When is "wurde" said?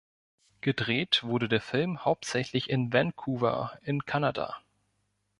1.21-1.47